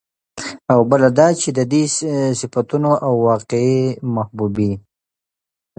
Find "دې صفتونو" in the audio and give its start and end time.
1.71-2.91